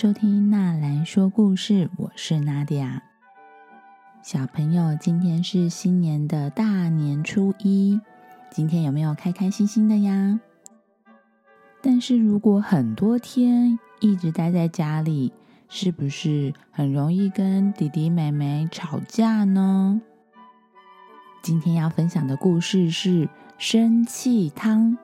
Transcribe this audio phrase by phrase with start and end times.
[0.00, 3.02] 收听纳兰说故事，我是娜迪亚。
[4.22, 8.00] 小朋友，今天是新年的大年初一，
[8.48, 10.38] 今天有没有开开心心的呀？
[11.82, 15.32] 但是如果很多天一直待在家里，
[15.68, 20.00] 是不是很容易跟弟弟妹妹吵架呢？
[21.42, 24.96] 今天要分享的故事是生气汤。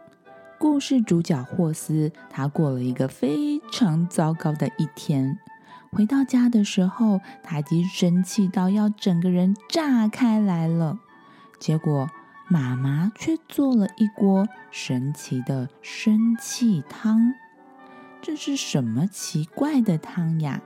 [0.64, 5.38] 故事主角霍斯，他过了一个非常糟糕的一天。
[5.92, 10.98] 回到家的时候，他已经生气到要整个人炸开来了。
[11.60, 12.08] 结果
[12.48, 17.34] 妈妈却做了一锅神奇的生气汤。
[18.22, 20.62] 这是什么奇怪的汤呀？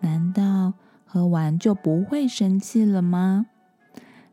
[0.00, 0.72] 难道
[1.04, 3.44] 喝完就不会生气了吗？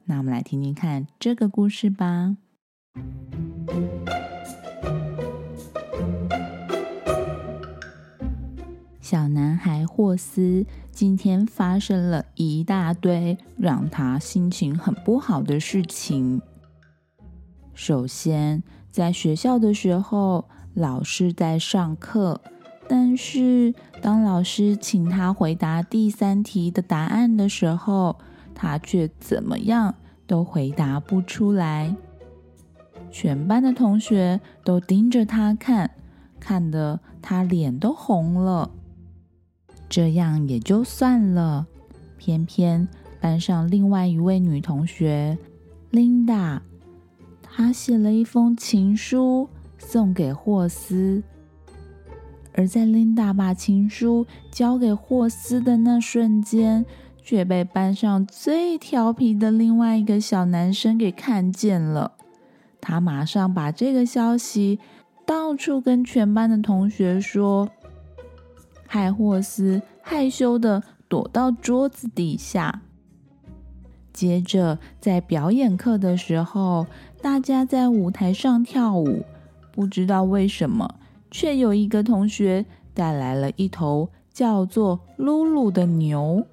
[0.06, 2.38] 那我们来听听看这个故事吧。
[9.12, 16.42] 小男孩霍斯今天发生了一大堆让他心情很不好的事情。
[17.74, 22.40] 首先，在学校的时候，老师在上课，
[22.88, 28.18] 但是当老师请他回答第三题的答案的时候，
[28.56, 29.94] 他却怎么样
[30.26, 31.94] 都回答不出来。
[33.12, 35.92] 全班的同学都盯着他看，
[36.40, 38.72] 看得他脸都红了。
[39.92, 41.68] 这样也就算了，
[42.18, 42.88] 偏偏
[43.20, 45.38] 班上另外一位女同学
[45.90, 46.62] 琳达，
[47.44, 51.22] 她写了一封情书送给霍斯，
[52.54, 56.86] 而在琳达把情书交给霍斯的那瞬间，
[57.22, 62.14] 却被班上最调皮的另外一个小男生给看见了。
[62.80, 64.80] 他马上把这个消息
[65.26, 67.70] 到处跟全班的同学说。
[68.92, 72.82] 害霍斯害羞的躲到桌子底下。
[74.12, 76.86] 接着，在表演课的时候，
[77.22, 79.24] 大家在舞台上跳舞，
[79.72, 80.96] 不知道为什么，
[81.32, 86.46] 却有一个同学带来了一头叫做露露的牛。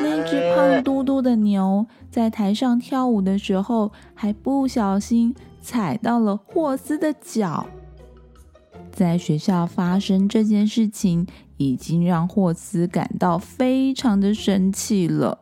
[0.00, 7.68] 那只胖嘟嘟的牛在台上跳舞的时候，还不小心踩到了霍斯的脚。
[9.00, 11.26] 在学校发生这件事情。
[11.60, 15.40] 已经让霍斯感到非常的生气了。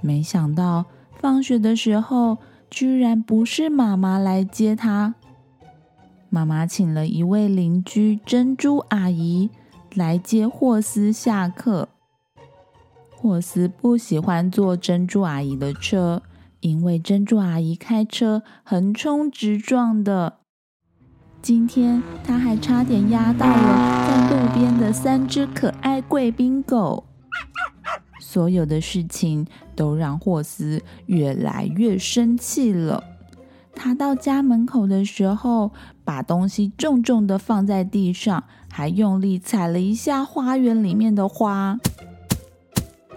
[0.00, 0.86] 没想到
[1.20, 2.38] 放学的时候，
[2.68, 5.14] 居然不是妈妈来接他，
[6.28, 9.50] 妈妈请了一位邻居珍珠阿姨
[9.94, 11.88] 来接霍斯下课。
[13.14, 16.22] 霍斯不喜欢坐珍珠阿姨的车，
[16.58, 20.38] 因为珍珠阿姨开车横冲直撞的。
[21.40, 27.04] 今天他还差点压到了在路边的三只可爱贵宾狗。
[28.20, 33.02] 所有的事情都让霍斯越来越生气了。
[33.74, 35.72] 他到家门口的时候，
[36.04, 41.78] 把东西重重的放在地上，还用力踩了一下花园里面的花。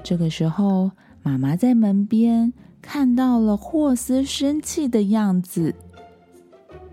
[0.04, 0.92] 这个时候，
[1.24, 5.76] 妈妈在门边看到了霍斯生气的样子。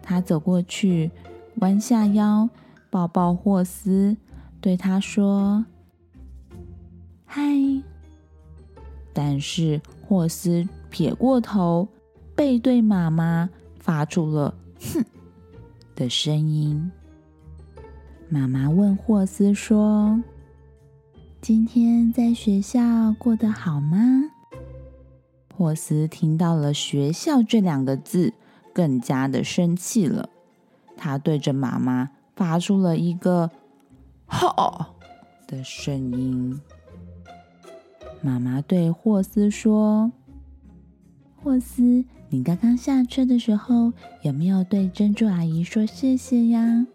[0.08, 1.10] 他走过去，
[1.56, 2.48] 弯下腰，
[2.88, 4.16] 抱抱霍斯，
[4.58, 5.66] 对他说
[7.26, 7.42] ：“嗨。”
[9.12, 11.86] 但是霍斯撇过头，
[12.34, 15.04] 背对妈妈，发出了“哼”
[15.94, 16.90] 的声音。
[18.30, 20.18] 妈妈问霍斯说
[21.42, 23.98] ：“今天在学校过得好吗？”
[25.54, 28.32] 霍斯听到了“学校”这两个字。
[28.78, 30.28] 更加的生气了，
[30.96, 33.50] 他对着妈妈发出了一个
[34.24, 34.94] “哈”
[35.48, 36.60] 的声音。
[38.22, 40.12] 妈妈对霍斯说
[41.42, 43.92] ：“霍斯，你刚刚下车的时候
[44.22, 46.86] 有没有对珍珠阿姨说谢谢呀？”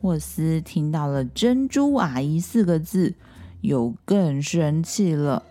[0.00, 3.16] 霍斯听到了“珍珠阿姨”四个字，
[3.62, 5.42] 又更生气了。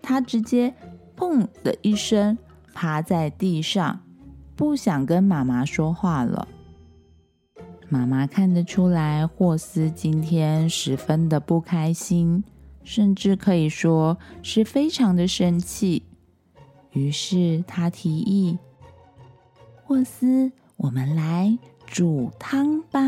[0.00, 0.72] 他直接
[1.18, 2.38] “砰”的一声
[2.72, 4.02] 趴在地上。
[4.60, 6.46] 不想跟妈妈说话了。
[7.88, 12.44] 妈妈看得出来，霍斯今天十分的不开心，
[12.84, 16.02] 甚至可以说是非常的生气。
[16.92, 18.58] 于是他提议
[19.82, 23.00] ：“霍斯，我们来煮汤吧。”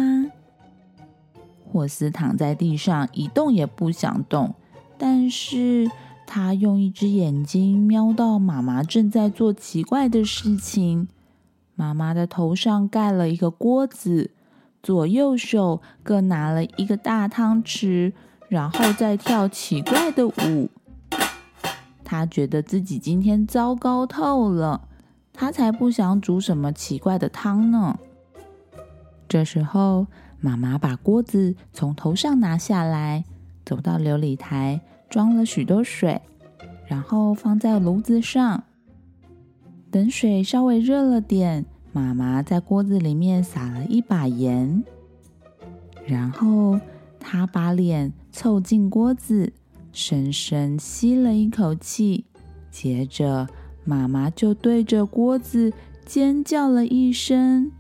[1.70, 4.54] 霍斯躺在地上一动也不想动，
[4.96, 5.90] 但是
[6.26, 11.08] 他用一只眼睛瞄到妈妈正在做奇怪的事情。
[11.82, 14.31] 妈妈的头上盖了一个锅子，
[14.84, 18.12] 左右手各拿了一个大汤匙，
[18.49, 20.70] 然后再跳奇怪的舞。
[22.05, 24.87] 他觉得自己今天糟糕透了，
[25.32, 27.99] 他才不想煮什么奇怪的汤呢。
[29.28, 30.06] 这时候，
[30.38, 33.25] 妈妈把锅子从头上拿下来，
[33.67, 34.81] 走到琉璃台，
[35.11, 36.23] 装了许多水，
[36.87, 38.62] 然后放在炉子上。
[39.90, 44.82] 等水稍微热了点，妈妈在锅子里面撒了一把盐，
[46.06, 46.80] 然后
[47.20, 49.52] 她把脸凑近锅子。
[49.94, 52.24] 深深吸了一口气，
[52.70, 53.46] 接着
[53.84, 55.70] 妈妈就对着锅子
[56.06, 57.70] 尖叫了一声：“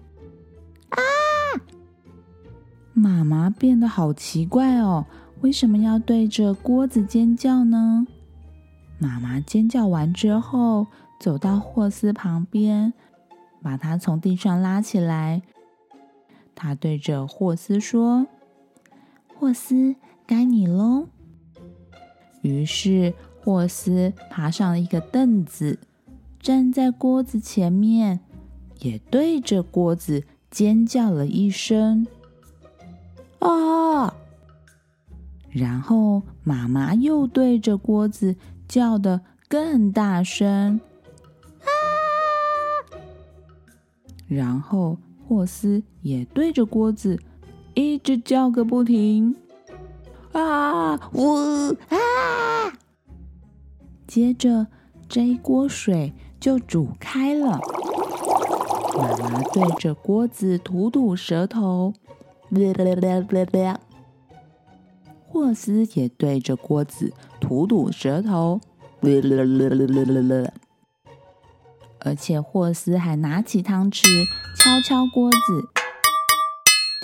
[0.92, 1.00] 啊！”
[2.92, 5.06] 妈妈变得好奇怪哦，
[5.40, 8.06] 为什么要对着锅子尖叫呢？
[8.98, 10.88] 妈妈尖叫完之后，
[11.18, 12.92] 走到霍斯旁边，
[13.62, 15.42] 把他从地上拉起来。
[16.54, 18.26] 他对着霍斯说
[19.38, 21.06] ：“霍斯，该你喽。”
[22.42, 25.78] 于是，霍斯爬上了一个凳子，
[26.38, 28.20] 站在锅子前面，
[28.80, 32.06] 也对着锅子尖叫了一声
[33.40, 34.14] ：“啊！”
[35.50, 38.36] 然后妈妈又对着锅子
[38.66, 40.80] 叫的更大声
[44.34, 44.96] ：“然后
[45.26, 47.18] 霍斯也对着锅子
[47.74, 49.36] 一直叫个不停。
[50.32, 50.98] 啊！
[51.12, 52.72] 呜啊！
[54.06, 54.66] 接着
[55.06, 57.60] 这一锅水就煮开了。
[58.96, 61.92] 妈妈对着锅子吐吐舌头，
[65.26, 68.60] 霍斯也对着锅子吐吐舌头，
[72.04, 74.02] 而且霍斯还拿起汤匙
[74.56, 75.68] 敲敲锅子。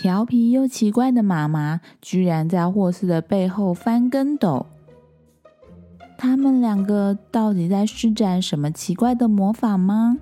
[0.01, 4.67] 调皮又奇怪的妈妈居然在霍斯的背后翻跟斗。
[6.17, 10.17] 他们两个到底在施展什么奇怪的魔法吗？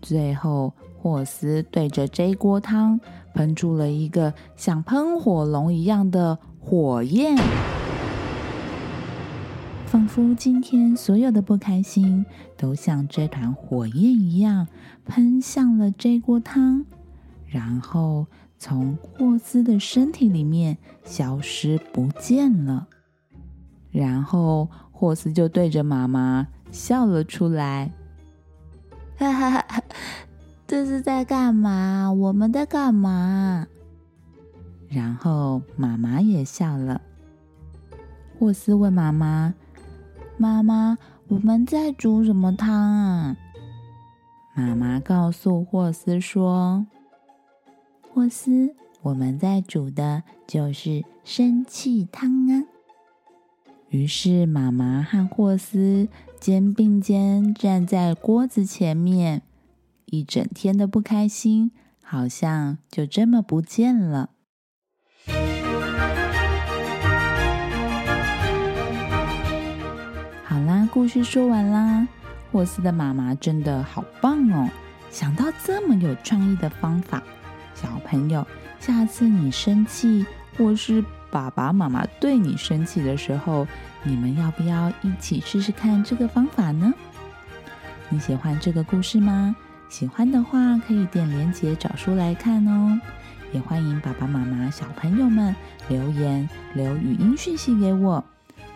[0.00, 3.00] 最后，霍斯对着这锅汤
[3.34, 7.36] 喷出了一个像喷火龙一样的火焰，
[9.88, 12.26] 仿佛今天所有的不开心
[12.58, 14.68] 都像这团火焰一样
[15.06, 16.84] 喷向了这锅汤。
[17.46, 18.26] 然后
[18.58, 22.86] 从霍斯的身体里面消失不见了，
[23.90, 27.90] 然后霍斯就对着妈妈笑了出来，
[29.16, 29.82] 哈哈哈！
[30.66, 32.12] 这是在干嘛？
[32.12, 33.66] 我们在干嘛？
[34.90, 37.00] 然后妈妈也笑了。
[38.38, 39.54] 霍斯问妈妈
[40.38, 40.96] ：“妈妈，
[41.26, 43.36] 我们在煮什么汤啊？”
[44.54, 46.86] 妈妈告诉霍斯说。
[48.10, 52.64] 霍斯，我们在煮的就是生气汤啊。
[53.90, 56.08] 于是妈妈和霍斯
[56.40, 59.42] 肩并肩站在锅子前面，
[60.06, 61.70] 一整天的不开心
[62.02, 64.30] 好像就这么不见了。
[70.88, 72.06] 故事说完啦。
[72.50, 74.68] 霍斯的妈妈真的好棒哦，
[75.10, 77.22] 想到这么有创意的方法。
[77.74, 78.46] 小朋友，
[78.80, 80.24] 下次你生气，
[80.56, 83.66] 或是爸爸妈妈对你生气的时候，
[84.02, 86.92] 你们要不要一起试试看这个方法呢？
[88.08, 89.54] 你喜欢这个故事吗？
[89.90, 92.98] 喜欢的话，可以点连结找书来看哦。
[93.52, 95.54] 也欢迎爸爸妈妈、小朋友们
[95.88, 98.24] 留言留语音讯息给我，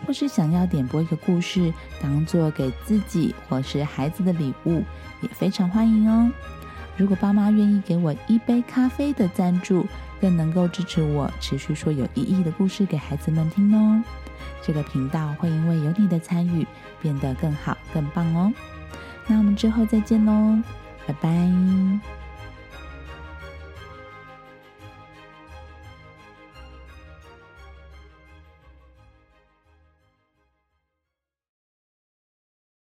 [0.05, 4.83] 或是想要点播一个故事，当做给自己或是孩子的礼物，
[5.21, 6.31] 也非常欢迎哦。
[6.95, 9.85] 如果爸妈愿意给我一杯咖啡的赞助，
[10.21, 14.03] 更能够支持我持续说有意义的故事给孩子们听哦。
[14.61, 16.65] 这个频道会因为有你的参与
[17.01, 18.53] 变得更好、更棒哦。
[19.27, 20.61] 那我们之后再见喽，
[21.07, 22.22] 拜拜。